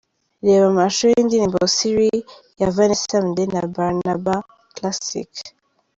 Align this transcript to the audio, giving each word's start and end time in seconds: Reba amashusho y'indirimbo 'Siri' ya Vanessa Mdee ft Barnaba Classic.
Reba 0.45 0.65
amashusho 0.71 1.05
y'indirimbo 1.13 1.59
'Siri' 1.67 2.25
ya 2.59 2.67
Vanessa 2.75 3.17
Mdee 3.27 3.49
ft 3.51 3.65
Barnaba 3.75 4.35
Classic. 4.75 5.31